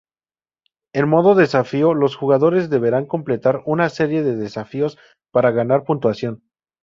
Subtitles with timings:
[0.95, 4.97] En modo desafío, los jugadores deberán completar una serie de desafíos
[5.31, 6.41] para ganar puntuación.